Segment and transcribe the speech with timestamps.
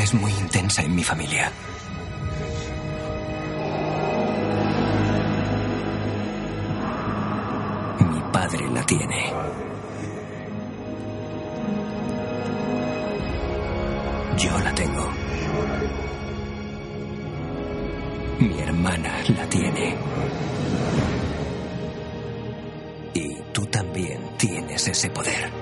[0.00, 1.50] Es muy intensa en mi familia.
[8.08, 9.32] Mi padre la tiene.
[14.36, 15.10] Yo la tengo.
[18.38, 19.96] Mi hermana la tiene.
[23.14, 25.57] Y tú también tienes ese poder.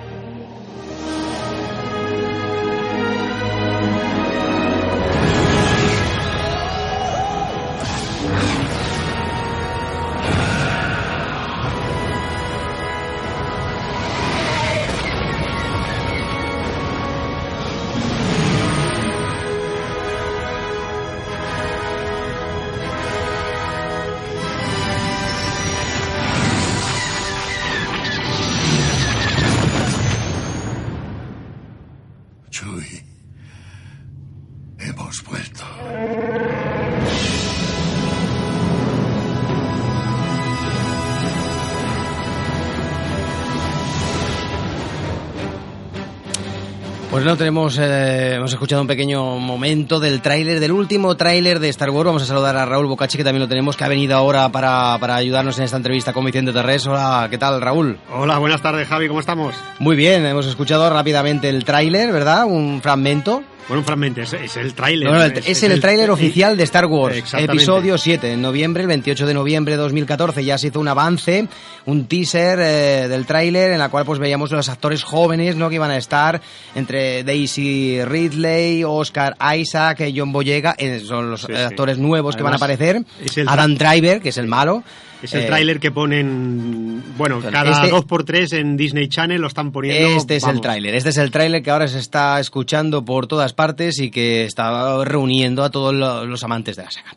[47.26, 51.68] Pues no tenemos, eh, hemos escuchado un pequeño momento del tráiler, del último tráiler de
[51.70, 52.06] Star Wars.
[52.06, 54.96] Vamos a saludar a Raúl Bocacci, que también lo tenemos, que ha venido ahora para,
[55.00, 56.86] para ayudarnos en esta entrevista con Vicente Terrés.
[56.86, 57.98] Hola, ¿qué tal, Raúl?
[58.14, 59.56] Hola, buenas tardes, Javi, ¿cómo estamos?
[59.80, 62.44] Muy bien, hemos escuchado rápidamente el tráiler, ¿verdad?
[62.46, 63.42] Un fragmento.
[63.68, 65.08] Bueno, un fragmento, es, es el tráiler.
[65.10, 68.86] No, no, el- es, el, tráiler oficial de Star Wars, episodio 7, en noviembre, el
[68.88, 71.48] 28 de noviembre de 2014, ya se hizo un avance,
[71.84, 75.74] un teaser eh, del tráiler en la cual pues veíamos los actores jóvenes, ¿no?, que
[75.74, 76.40] iban a estar
[76.76, 81.62] entre Daisy Ridley, Oscar Isaac, eh, John Boyega, eh, son los Sí, eh, sí.
[81.62, 84.84] actores nuevos que van a aparecer, es Adam Driver, que es el malo,
[85.22, 89.40] Es el eh, tráiler que ponen, bueno, cada este- dos por tres en Disney Channel
[89.40, 90.08] lo están poniendo.
[90.16, 93.52] Este es el tráiler, este es el tráiler que ahora se está escuchando por todas
[93.54, 97.14] partes y que está reuniendo a todos lo- los amantes de la saga.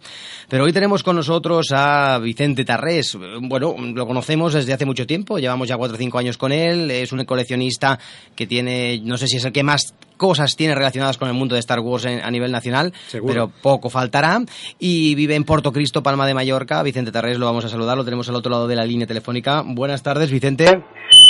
[0.48, 3.16] Pero hoy tenemos con nosotros a Vicente Tarrés.
[3.42, 6.90] Bueno, lo conocemos desde hace mucho tiempo, llevamos ya cuatro o cinco años con él.
[6.90, 8.00] Es un coleccionista
[8.36, 11.56] que tiene, no sé si es el que más cosas tiene relacionadas con el mundo
[11.56, 13.34] de Star Wars en- a nivel nacional, Seguro.
[13.34, 14.38] pero poco faltará.
[14.78, 16.84] Y vive en Porto Cristo, Palma de Mallorca.
[16.84, 19.64] Vicente Tarrés, lo vamos a saludar, lo tenemos al otro lado de la línea telefónica.
[19.66, 20.84] Buenas tardes, Vicente.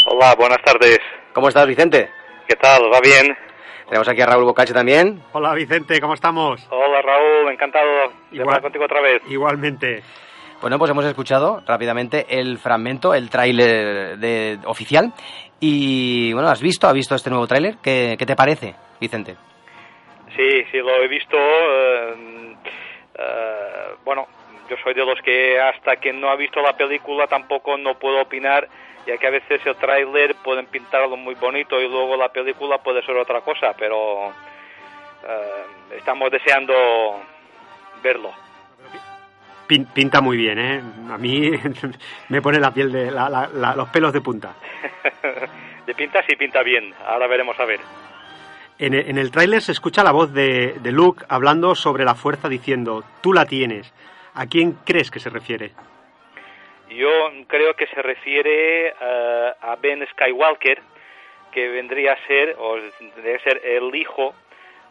[0.07, 0.99] Hola, buenas tardes.
[1.33, 2.09] ¿Cómo estás, Vicente?
[2.47, 2.81] ¿Qué tal?
[2.91, 3.27] ¿Va bien?
[3.87, 5.21] Tenemos aquí a Raúl Bocache también.
[5.33, 6.59] Hola, Vicente, ¿cómo estamos?
[6.69, 7.51] Hola, Raúl.
[7.53, 8.49] Encantado de Igual.
[8.49, 9.21] hablar contigo otra vez.
[9.29, 10.03] Igualmente.
[10.61, 15.13] Bueno, pues hemos escuchado rápidamente el fragmento, el tráiler oficial.
[15.61, 16.87] Y bueno, ¿has visto?
[16.87, 17.75] ¿Has visto este nuevo tráiler?
[17.81, 19.35] ¿Qué, te parece, Vicente?
[20.35, 21.37] Sí, sí, lo he visto.
[21.37, 22.55] eh,
[23.19, 24.27] eh, bueno,
[24.69, 28.21] yo soy de los que hasta que no ha visto la película tampoco no puedo
[28.21, 28.67] opinar,
[29.07, 33.01] ya que a veces el tráiler pueden pintarlo muy bonito y luego la película puede
[33.03, 37.21] ser otra cosa, pero eh, estamos deseando
[38.03, 38.48] verlo.
[39.69, 40.81] Pin- pinta muy bien, ¿eh?
[41.11, 41.51] A mí
[42.29, 44.55] me pone la piel de la- la- la- los pelos de punta.
[45.85, 47.79] de pinta sí pinta bien, ahora veremos a ver.
[48.79, 52.15] En el, en el tráiler se escucha la voz de, de Luke hablando sobre la
[52.15, 53.93] fuerza diciendo, tú la tienes.
[54.33, 55.71] ¿A quién crees que se refiere?
[56.89, 57.09] Yo
[57.47, 60.81] creo que se refiere eh, a Ben Skywalker,
[61.51, 62.77] que vendría a ser, o
[63.21, 64.33] debe ser el hijo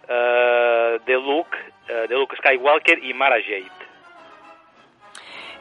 [0.09, 1.57] eh, de Luke,
[1.89, 3.88] eh, de Luke Skywalker y Mara Jade.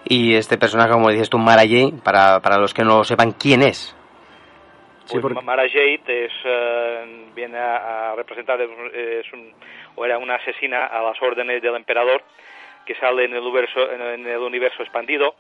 [0.06, 3.34] Y este personaje, como dices tú, Mara Jade, para, para los que no lo sepan,
[3.34, 3.94] ¿quién es?
[5.10, 9.54] Pues Mara Jade es, eh, viene a, a representar, es un-
[9.96, 12.22] o era una asesina a las órdenes del emperador
[12.86, 15.36] que sale en el universo, en el- universo expandido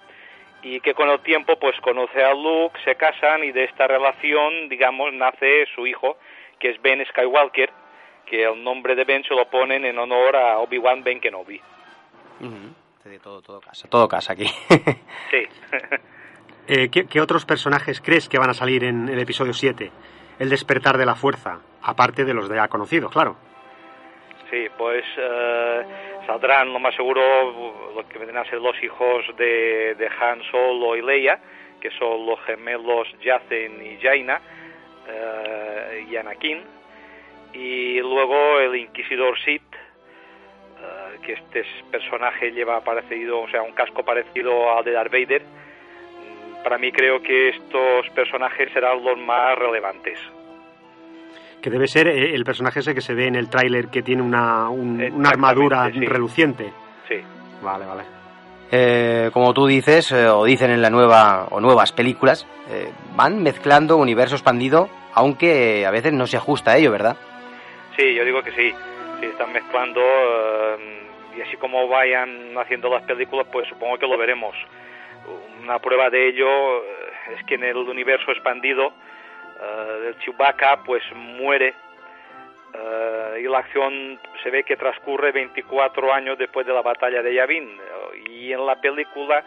[0.63, 4.68] y que con el tiempo pues conoce a Luke, se casan y de esta relación,
[4.69, 6.18] digamos, nace su hijo,
[6.59, 7.69] que es Ben Skywalker,
[8.25, 11.62] que el nombre de Ben se lo ponen en honor a Obi-Wan Ben Kenobi.
[13.21, 14.45] Todo, todo casa, todo casa aquí.
[15.31, 15.48] sí.
[16.69, 19.89] Eh, ¿qué, otros personajes crees que van a salir en el episodio 7?
[20.38, 23.38] El despertar de la fuerza, aparte de los de ya conocidos, claro.
[24.51, 25.86] Sí, pues eh,
[26.25, 30.98] saldrán lo más seguro lo que vendrán a ser los hijos de, de Han Solo
[30.98, 31.39] y Leia,
[31.80, 34.42] que son los gemelos Yacen y Jaina,
[35.07, 36.63] eh, y Anakin,
[37.54, 39.77] y luego el Inquisidor Sith,
[41.19, 45.42] que este personaje lleva parecido, o sea, un casco parecido al de Darth Vader.
[45.42, 50.19] Mm, para mí creo que estos personajes serán los más relevantes
[51.62, 54.22] que debe ser eh, el personaje ese que se ve en el tráiler que tiene
[54.22, 56.72] una, una armadura reluciente.
[57.08, 57.22] Sí.
[57.62, 58.04] Vale, vale.
[58.72, 62.48] Eh, como tú dices, eh, o dicen en la nueva o nuevas películas,
[63.16, 67.16] van mezclando universo expandido, aunque a veces no se ajusta a ello, ¿verdad?
[67.96, 68.74] Sí, yo digo que sí.
[69.19, 70.02] Sí, están mezclando
[71.38, 74.56] y así como vayan haciendo las películas, pues supongo que lo veremos.
[75.62, 76.84] Una prueba de ello
[77.31, 81.75] es que en el universo expandido uh, del Chewbacca pues muere
[82.74, 87.36] uh, y la acción se ve que transcurre 24 años después de la batalla de
[87.36, 87.78] Yavin.
[88.31, 89.44] Y en la película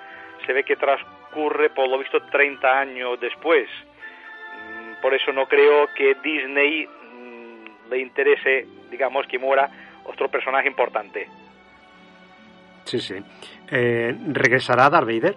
[0.46, 3.68] se ve que transcurre por lo visto 30 años después.
[3.68, 9.68] Mm, por eso no creo que Disney mm, le interese digamos que muera
[10.04, 11.28] otro personaje importante
[12.90, 13.14] sí sí
[13.70, 15.36] eh, regresará Darth Vader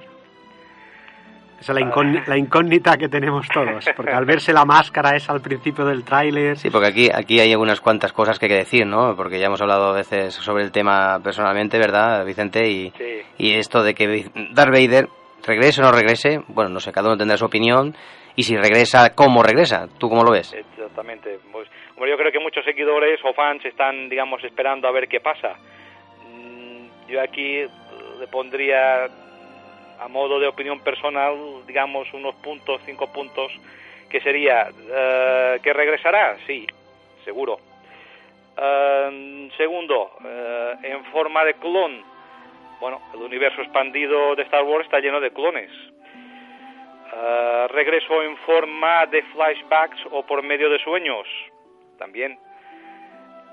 [1.59, 5.85] esa es la, incógnita, que tenemos todos, porque al verse la máscara es al principio
[5.85, 6.57] del tráiler...
[6.57, 9.15] Sí, porque aquí, aquí hay algunas cuantas cosas que hay que decir, ¿no?
[9.15, 12.67] Porque ya hemos hablado a veces sobre el tema personalmente, ¿verdad, Vicente?
[12.67, 12.91] Y,
[13.37, 15.07] y esto de que Darth Vader
[15.47, 17.95] regrese o no regrese, bueno, no sé, cada uno tendrá su opinión,
[18.35, 19.87] y si regresa, ¿cómo regresa?
[19.97, 20.53] ¿Tú cómo lo ves?
[20.53, 21.39] Exactamente.
[21.49, 25.55] Pues, yo creo que muchos seguidores o fans están, digamos, esperando a ver qué pasa.
[27.07, 27.65] Yo aquí
[28.19, 29.09] le pondría
[29.99, 31.35] a modo de opinión personal,
[31.65, 33.51] digamos, unos puntos, cinco puntos,
[34.09, 36.37] que sería, eh, ¿que regresará?
[36.45, 36.67] Sí,
[37.23, 37.59] seguro.
[38.57, 42.03] Eh, segundo, eh, en forma de clon.
[42.79, 45.71] Bueno, el universo expandido de Star Wars está lleno de clones.
[47.69, 51.27] regreso en forma de flashbacks o por medio de sueños.
[51.97, 52.37] También.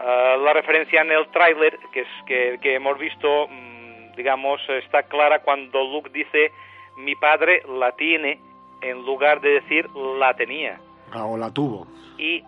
[0.05, 3.81] La referencia en el tráiler que, es, que, que hemos visto mm,
[4.17, 6.53] digamos, está clara cuando Luke dice
[6.97, 8.39] mi padre la tiene
[8.83, 9.89] en lugar de decir
[10.19, 10.79] la tenía.
[11.13, 11.87] Ah, o la tuvo.
[12.19, 12.45] Y,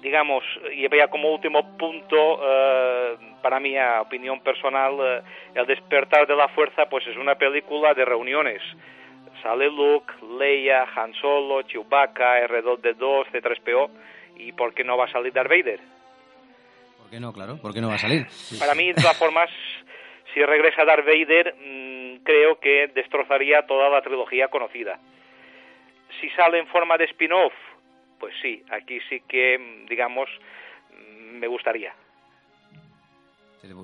[0.00, 0.42] digamos,
[0.72, 5.22] y veía como último punto, eh, para mi opinión personal, eh,
[5.54, 8.62] El despertar de la fuerza, pues es una película de reuniones.
[9.42, 13.90] Sale Luke, Leia, Han Solo, Chewbacca, R2D2, C3PO,
[14.36, 15.80] y ¿por qué no va a salir Darth Vader?
[17.10, 17.56] ¿Por qué no, claro?
[17.56, 18.24] ¿Por qué no va a salir?
[18.60, 19.50] Para mí, de todas formas,
[20.32, 25.00] si regresa Darth Vader, mm, creo que destrozaría toda la trilogía conocida.
[26.20, 27.52] Si sale en forma de spin-off,
[28.20, 30.28] pues sí, aquí sí que, mm, digamos,
[30.92, 31.92] mm, me gustaría.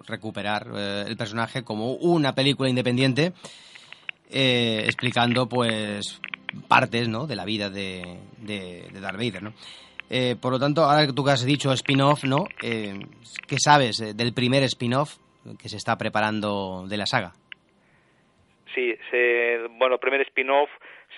[0.07, 3.33] Recuperar eh, el personaje como una película independiente,
[4.31, 6.21] eh, explicando, pues,
[6.69, 9.53] partes, ¿no?, de la vida de, de, Darth Vader, ¿no?
[10.09, 12.45] Eh, por lo tanto, ahora que tú has dicho spin-off, ¿no?
[12.61, 15.19] ¿Qué sabes del primer spin-off
[15.55, 17.33] que se está preparando de la saga.
[18.75, 18.95] Sí,
[19.79, 20.69] bueno, el primer spin-off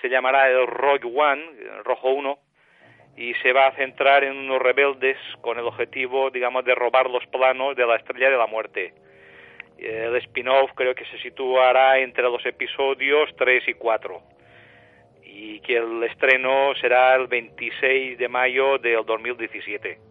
[0.01, 1.43] se llamará el Rogue One,
[1.83, 2.39] Rojo 1,
[3.17, 7.25] y se va a centrar en unos rebeldes con el objetivo, digamos, de robar los
[7.27, 8.93] planos de la Estrella de la Muerte.
[9.77, 14.38] El spin-off creo que se situará entre los episodios 3 y 4
[15.41, 20.09] y que el estreno será el 26 de mayo del 2017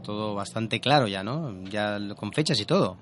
[0.00, 1.62] todo bastante claro ya, ¿no?
[1.64, 2.96] Ya con fechas y todo.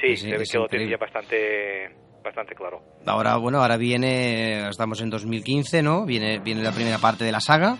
[0.00, 1.90] Sí, se ve que lo tenía bastante,
[2.24, 2.82] bastante claro.
[3.06, 6.06] Ahora, bueno, ahora viene, estamos en 2015, ¿no?
[6.06, 7.76] Viene, viene la primera parte de la saga.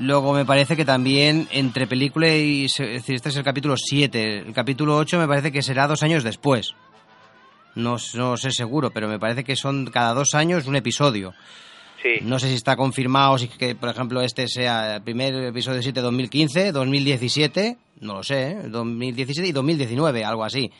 [0.00, 2.64] Luego me parece que también entre película y...
[2.64, 4.38] Es decir, este es el capítulo 7.
[4.38, 6.74] El capítulo 8 me parece que será dos años después.
[7.74, 11.34] No, no sé seguro, pero me parece que son cada dos años un episodio.
[12.22, 16.00] No sé si está confirmado, si que, por ejemplo, este sea el primer episodio 7
[16.00, 19.50] 2015, 2017, no lo sé, 2017 ¿eh?
[19.50, 20.70] y 2019, algo así.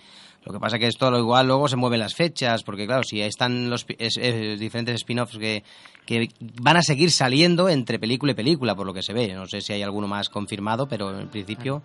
[0.44, 3.20] Lo que pasa que esto lo igual luego se mueven las fechas, porque claro, si
[3.20, 5.62] están los diferentes spin-offs que,
[6.04, 6.28] que
[6.60, 9.32] van a seguir saliendo entre película y película, por lo que se ve.
[9.32, 11.82] No sé si hay alguno más confirmado, pero en principio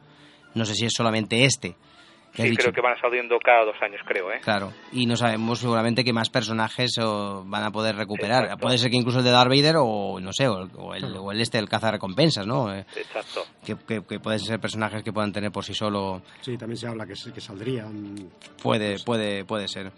[0.56, 1.97] no sé si es solamente este ¿Qué has
[2.44, 2.62] Sí, dicho?
[2.64, 4.40] creo que van saliendo cada dos años, creo, ¿eh?
[4.42, 8.44] Claro, y no sabemos seguramente qué más personajes o, van a poder recuperar.
[8.44, 8.62] Exacto.
[8.64, 11.06] Puede ser que incluso el de Darth Vader o, no sé, o, el- o el,
[11.18, 12.74] o el este, el recompensas, ¿no?
[12.74, 13.46] Eh, Exacto.
[13.66, 16.22] que, que- que pueden ser personajes que puedan tener por sí solo.
[16.42, 18.30] Sí, también se habla que, que saldrían.
[18.62, 19.92] Puede, puede, puede ser.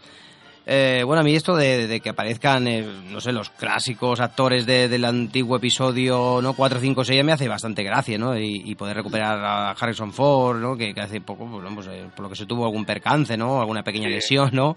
[0.71, 4.67] Eh, bueno, a mí esto de, de que aparezcan, eh, no sé, los clásicos actores
[4.67, 8.37] de- del antiguo episodio no 4, 5, 6 me hace bastante gracia, ¿no?
[8.37, 10.77] Y, y poder recuperar a Harrison Ford, ¿no?
[10.77, 13.35] Que, que hace poco, pues, no, pues, eh, por lo que se tuvo algún percance,
[13.35, 13.59] ¿no?
[13.61, 14.13] Alguna pequeña Sí.
[14.13, 14.75] lesión, ¿no?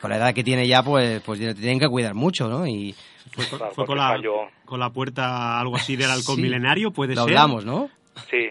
[0.00, 2.66] Con la edad que tiene ya, pues, pues tienen que cuidar mucho, ¿no?
[2.66, 2.96] Y
[3.30, 4.16] Fue, con- fue la,
[4.64, 6.42] con la puerta, algo así del halcón Sí.
[6.42, 7.30] milenario, puede lo ser.
[7.36, 7.90] hablamos, ¿no?
[8.30, 8.48] Sí,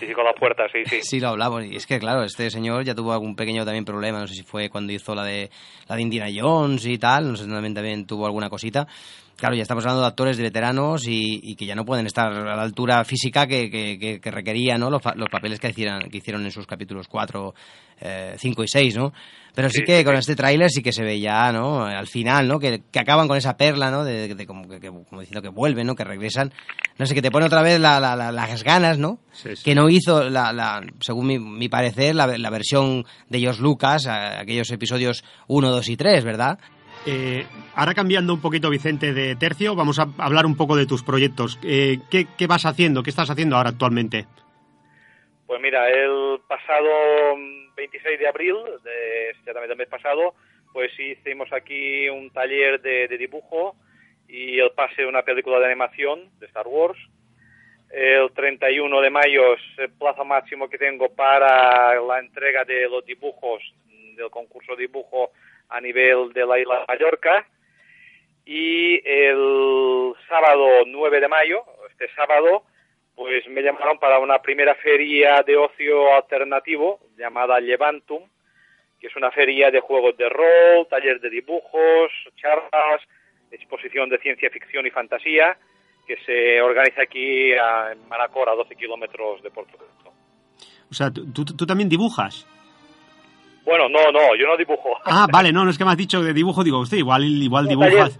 [0.00, 1.00] sí, con la puerta, sí, sí.
[1.02, 1.64] Sí, lo hablamos.
[1.64, 4.20] Y es que, claro, este señor ya tuvo algún pequeño también problema.
[4.20, 5.50] No sé si fue cuando hizo la de,
[5.88, 7.30] la de Jones y tal.
[7.32, 8.86] No sé, también, también tuvo alguna cosita.
[9.42, 12.32] Claro, ya estamos hablando de actores de veteranos y, y que ya no pueden estar
[12.32, 14.88] a la altura física que, que, que- que requerían ¿no?
[14.88, 17.52] los, los papeles que hicieron, que hicieron en sus capítulos 4,
[18.36, 19.12] 5 y 6, ¿no?
[19.52, 21.84] Pero sí, Sí, que sí, con este tráiler sí que se ve ya, ¿no?
[21.84, 22.60] Al final, ¿no?
[22.60, 24.04] Que, que acaban con esa perla, ¿no?
[24.04, 25.96] De, de como, que, como diciendo que vuelven, ¿no?
[25.96, 26.52] Que regresan.
[26.98, 29.18] No sé, que te pone otra vez la- la- la- las ganas, ¿no?
[29.32, 33.60] Sí, que no hizo, la, la- según mi, mi parecer, la, la versión de George
[33.60, 36.58] Lucas, a- aquellos episodios 1, 2 y 3, ¿verdad?
[37.04, 37.44] Eh,
[37.74, 41.58] ahora cambiando un poquito, Vicente, de tercio, vamos a hablar un poco de tus proyectos.
[41.64, 43.02] Eh, ¿qué, vas haciendo?
[43.02, 44.26] ¿Qué estás haciendo ahora actualmente?
[45.46, 48.54] Pues mira, el pasado mm, 26 de abril,
[48.84, 50.34] de, exactamente del mes pasado,
[50.72, 53.74] pues hicimos aquí un taller de, de dibujo
[54.28, 56.98] y el pase de una película de animación de Star Wars.
[57.90, 63.04] El 31 de mayo es el plazo máximo que tengo para la entrega de los
[63.04, 65.32] dibujos mm, del concurso de dibujo
[65.72, 67.46] a nivel de la isla de Mallorca.
[68.44, 72.64] Y el sábado 9 de mayo, este sábado,
[73.14, 78.22] pues me llamaron para una primera feria de ocio alternativo llamada Levantum,
[79.00, 83.02] que es una feria de juegos de rol, taller de dibujos, charlas,
[83.50, 85.56] exposición de ciencia ficción y fantasía,
[86.06, 90.12] que se organiza aquí en Manacor, a 12 kilómetros de Puerto Rico.
[90.90, 92.46] O sea, ¿tú, tú- tú también dibujas?
[93.64, 94.96] Bueno, no, no, yo no dibujo.
[95.04, 97.68] Ah, vale, no, no es que me has dicho de dibujo, digo, usted igual, igual
[97.68, 98.18] dibujas.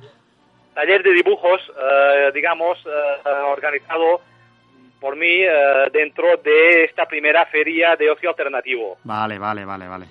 [0.75, 4.21] Taller de dibujos, eh, digamos, eh, organizado
[5.01, 5.51] por mí eh,
[5.93, 8.97] dentro de esta primera feria de ocio alternativo.
[9.05, 10.07] Vale, vale, vale, vale.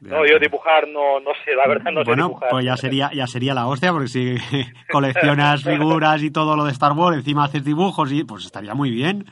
[0.00, 2.50] No, yo dibujar no, no sé, la verdad no sé bueno, dibujar.
[2.50, 4.36] pues ya sería, ya sería la hostia, porque si
[4.92, 8.90] coleccionas figuras y todo lo de Star Wars, encima haces dibujos, y pues estaría muy
[8.90, 9.24] bien.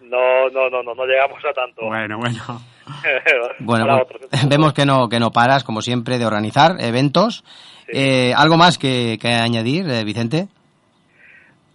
[0.00, 1.84] No, no, no, no, no llegamos a tanto.
[1.84, 2.42] Bueno, bueno.
[3.58, 7.44] Bueno, pues, vemos que no, que no paras, como siempre, de organizar eventos.
[7.88, 10.48] Eh, ¿Algo más que, que añadir, eh, Vicente?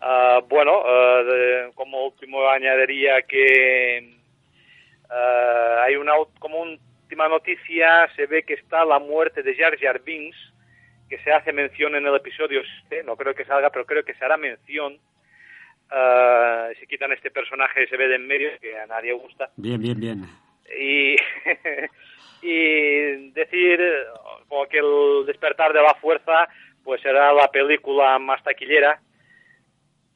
[0.01, 4.17] Ah, bueno, eh, de- como último añadiría que
[5.09, 10.01] ah, hay una como última noticia, se ve que está la muerte de Jar Jar
[10.01, 10.37] Binks,
[11.09, 14.13] que se hace mención en el episodio 7, no creo que salga, pero creo que
[14.13, 14.97] se hará mención.
[15.91, 19.49] Ah, si quitan este personaje se ve de en medio, que a nadie gusta.
[19.57, 20.25] Bien, bien, bien.
[20.77, 21.15] Y,
[22.41, 24.03] y decir eh,
[24.47, 26.47] como que el despertar de la fuerza
[26.83, 28.99] pues será la película más taquillera.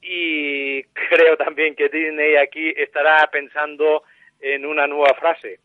[0.02, 4.04] Y creo también que Disney aquí estará pensando
[4.40, 5.60] en una nueva frase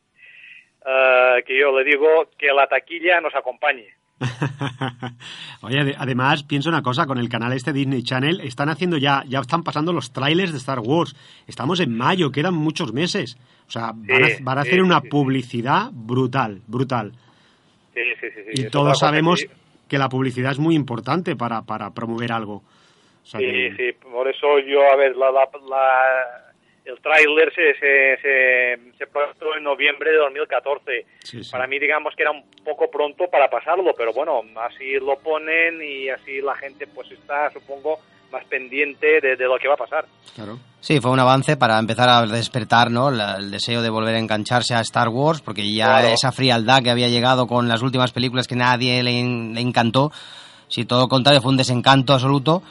[0.86, 3.99] eh, que yo le digo que la taquilla nos acompañe
[5.62, 9.24] Oye, ade- además, pienso una cosa, con el canal este Disney Channel, están haciendo ya,
[9.26, 11.14] ya están pasando los trailers de Star Wars.
[11.46, 13.36] Estamos en mayo, quedan muchos meses.
[13.66, 17.12] O sea, van a, Sí, van a sí, hacer una sí, publicidad brutal, brutal.
[18.54, 19.50] Y todos sabemos que-
[19.88, 22.56] que la publicidad es muy importante para, para promover algo.
[23.22, 26.49] O sea Sí, que- sí, por eso yo, a ver, la, la- la-
[26.90, 31.06] el tráiler se, se, se, se proyectó en noviembre de 2014.
[31.24, 31.50] Sí, sí.
[31.50, 35.80] Para mí, digamos que era un poco pronto para pasarlo, pero bueno, así lo ponen
[35.82, 37.98] y así la gente pues está, supongo,
[38.32, 40.04] más pendiente de, de lo que va a pasar.
[40.34, 40.58] Claro.
[40.80, 43.10] Sí, fue un avance para empezar a despertar ¿no?
[43.10, 46.08] La- el deseo de volver a engancharse a Star Wars, porque ya Claro.
[46.08, 50.10] esa frialdad que había llegado con las últimas películas que nadie le, le encantó,
[50.68, 52.62] si todo lo contrario fue un desencanto absoluto,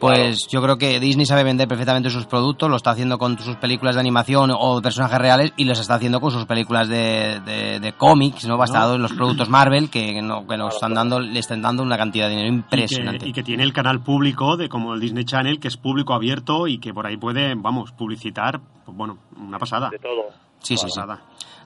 [0.00, 3.56] pues yo creo que Disney sabe vender perfectamente sus productos, lo está haciendo con sus
[3.56, 7.80] películas de animación o personajes reales y los está haciendo con sus películas de, de,
[7.80, 8.56] de cómics, ¿no?
[8.56, 11.98] Basado en los productos Marvel que, no, que nos están dando, le están dando una
[11.98, 13.28] cantidad de dinero Y que, impresionante.
[13.28, 16.66] y que tiene el canal público de como el Disney Channel, que es público abierto
[16.66, 19.90] y que por ahí puede, vamos, publicitar, pues bueno, una pasada.
[19.90, 20.30] De todo.
[20.60, 21.00] Sí, sí, sí.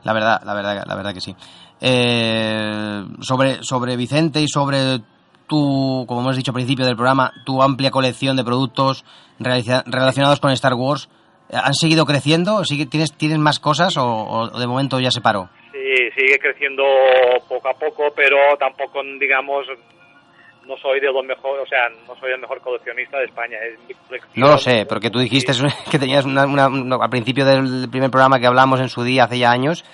[0.04, 1.34] La verdad, la verdad, la verdad que sí.
[1.80, 5.00] Eh, sobre, sobre Vicente y sobre
[5.46, 9.04] tu, como hemos dicho al principio del programa, tu amplia colección de productos
[9.38, 11.08] relacionados con Star Wars,
[11.52, 12.64] ¿han seguido creciendo?
[12.64, 15.48] ¿Sigue, tienes, ¿Tienes más cosas o, o de momento ya se paró?
[15.72, 16.82] Sí, sigue creciendo
[17.48, 19.66] poco a poco, pero tampoco, digamos,
[20.66, 23.56] no soy de los mejores, o sea, no soy el mejor coleccionista de España.
[23.58, 24.20] Es.
[24.34, 25.52] No lo sé, porque tú dijiste
[25.90, 29.38] que tenías una, una- al principio del primer programa que hablamos en su día, hace
[29.38, 29.84] ya años,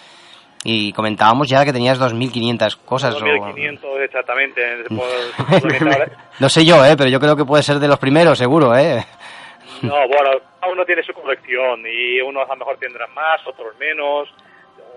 [0.64, 3.14] y comentábamos ya que tenías 2.500 cosas.
[3.14, 4.62] o- 2500 exactamente.
[4.88, 6.96] Por- por lo que ahora- No sé yo, ¿eh?
[6.96, 9.04] pero yo creo que puede ser de los primeros, seguro, ¿eh?
[9.82, 13.74] No, bueno, cada uno tiene su colección y unos a lo mejor tendrán más, otros
[13.78, 14.28] menos,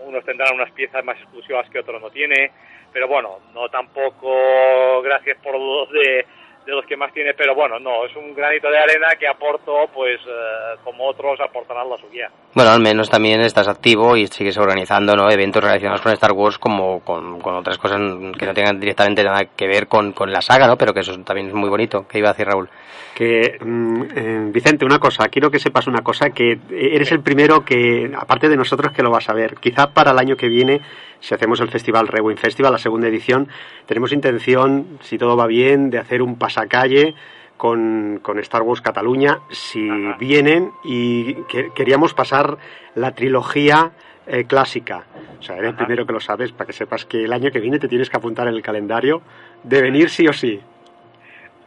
[0.06, 2.52] unos tendrán unas piezas más exclusivas que otros no tiene,
[2.92, 6.26] pero bueno, no tampoco gracias por los de,
[6.66, 9.90] de los que más tiene, pero bueno, no, es un granito de arena que aporto,
[9.94, 12.30] pues eh, como otros aportarán la suya.
[12.54, 15.30] Bueno, al menos también estás activo y sigues organizando ¿no?
[15.30, 18.00] eventos relacionados con Star Wars como con, con otras cosas
[18.38, 20.78] que no tengan directamente nada que ver con, con la saga, ¿no?
[20.78, 22.06] Pero que eso también es muy bonito.
[22.08, 22.70] ¿Qué iba a decir Raúl?
[23.16, 27.64] Que, mm, eh, Vicente, una cosa, quiero que sepas una cosa, que eres el primero
[27.64, 29.56] que, aparte de nosotros, que lo vas a ver.
[29.56, 30.82] Quizá para el año que viene,
[31.20, 33.48] si hacemos el festival Rewind Festival, la segunda edición,
[33.86, 37.14] tenemos intención, si todo va bien, de hacer un pasacalle
[37.58, 39.88] con, con Star Wars Cataluña, si
[40.20, 42.58] vienen, y que- queríamos pasar
[42.96, 43.92] la trilogía
[44.28, 45.04] eh, clásica.
[45.40, 47.60] O sea, eres el primero que lo sabes, para que sepas que el año que
[47.60, 49.22] viene te tienes que apuntar en el calendario
[49.64, 50.62] de venir sí o sí.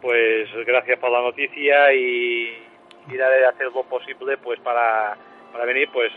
[0.01, 2.63] Pues gracias por la noticia y
[3.11, 5.17] iré a hacer lo posible pues para,
[5.53, 6.11] para venir, pues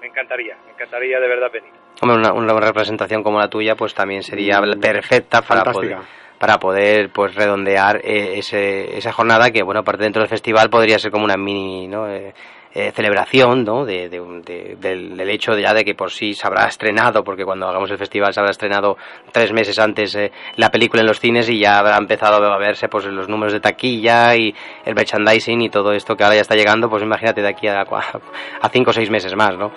[0.00, 1.70] me encantaría, me encantaría de verdad venir.
[2.02, 6.25] Hombre, una, una representación como la tuya, pues también sería Mm, perfecta para poder, fantástica.
[6.38, 10.98] Para poder pues redondear eh, ese, esa jornada que, bueno, aparte dentro del festival podría
[10.98, 12.08] ser como una mini ¿no?
[12.08, 12.34] Eh,
[12.74, 13.86] eh, celebración ¿no?
[13.86, 17.24] de, de de- del, del hecho de ya de que por sí se habrá estrenado,
[17.24, 18.98] porque cuando hagamos el festival se habrá estrenado
[19.32, 22.88] tres meses antes eh, la película en los cines y ya habrá empezado a verse
[22.90, 26.54] pues los números de taquilla y el merchandising y todo esto que ahora ya está
[26.54, 29.70] llegando, pues imagínate de aquí a, a cinco o seis meses más, ¿no?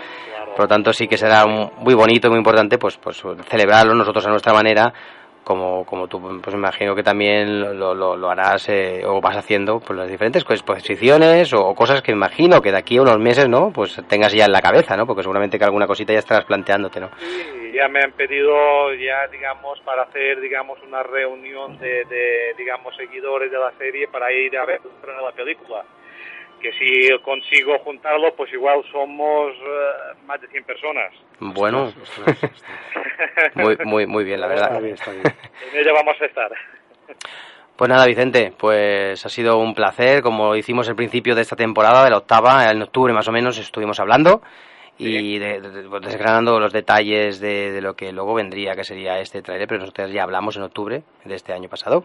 [0.58, 3.94] Por lo tanto, sí que será un- muy bonito y muy importante pues, pues celebrarlo
[3.96, 4.92] nosotros a nuestra manera,
[5.50, 9.80] como, como tú pues imagino que también lo, lo, lo harás eh, o vas haciendo
[9.80, 13.72] pues las diferentes exposiciones o cosas que imagino que de aquí a unos meses, ¿no?
[13.74, 15.08] Pues tengas ya en la cabeza, ¿no?
[15.08, 17.10] Porque seguramente que alguna cosita ya estarás planteándote, ¿no?
[17.18, 22.96] Sí, ya me han pedido ya digamos para hacer digamos una reunión de, de, digamos
[22.96, 25.84] seguidores de la serie para ir a ver la película
[26.60, 31.92] que si consigo juntarlo pues igual somos eh, más de 100 personas Bueno,
[33.56, 34.82] muy, muy, muy bien, la Está verdad.
[34.82, 35.24] bien, está bien.
[35.74, 36.52] en ella vamos a estar
[37.76, 40.22] Pues nada, Vicente, pues ha sido un placer.
[40.22, 43.58] Como hicimos al principio de esta temporada, de la octava, en octubre más o menos,
[43.58, 44.42] estuvimos hablando
[45.00, 49.20] y de- de- de- desgranando los detalles de, de lo que luego vendría, que sería
[49.20, 52.04] este trailer, pero nosotros ya hablamos en octubre de este año pasado.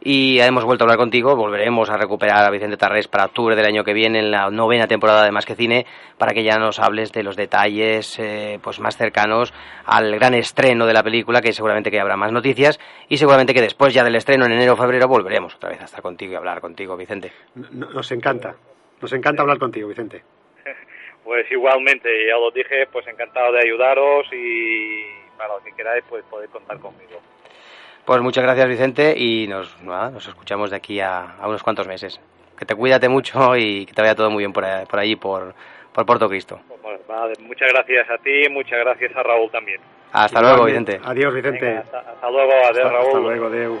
[0.00, 3.64] Y hemos vuelto a hablar contigo, volveremos a recuperar a Vicente Tarrés para octubre del
[3.64, 5.86] año que viene, en la novena temporada de Más que Cine,
[6.18, 9.52] para que ya nos hables de los detalles eh, pues más cercanos
[9.86, 12.78] al gran estreno de la película, que seguramente que habrá más noticias,
[13.08, 15.84] y seguramente que después ya del estreno en enero o febrero volveremos otra vez a
[15.84, 17.32] estar contigo y hablar contigo, Vicente.
[17.54, 18.54] No- Nos encanta.
[19.00, 20.22] Nos encanta hablar contigo, Vicente.
[21.24, 25.04] Pues igualmente ya lo dije pues encantado de ayudaros y
[25.36, 27.20] para lo que queráis pues podéis contar conmigo
[28.04, 31.86] Pues muchas gracias, Vicente, y nos, nada, nos escuchamos de aquí a, a unos cuantos
[31.88, 32.20] meses.
[32.58, 35.16] Que te cuídate mucho y que te vaya todo muy bien por, ahí- por allí,
[35.16, 35.54] por,
[35.92, 36.60] por Puerto Cristo.
[36.82, 39.80] Pues, vale, muchas gracias a ti muchas gracias a Raúl también
[40.12, 40.64] Hasta luego.
[40.66, 41.00] Vicente.
[41.02, 41.64] Adiós, Vicente.
[41.64, 43.80] Venga, hasta, hasta luego adiós Hasta- Raúl hasta luego, Deu.